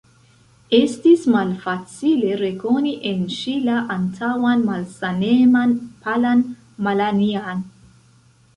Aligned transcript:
Estis 0.75 1.25
malfacile 1.33 2.31
rekoni 2.39 2.95
en 3.11 3.21
ŝi 3.35 3.53
la 3.67 3.77
antaŭan 3.97 4.65
malsaneman, 4.71 5.79
palan 6.07 6.45
Malanja'n. 6.89 7.65